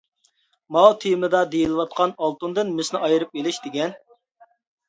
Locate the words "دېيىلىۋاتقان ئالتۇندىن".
1.51-2.73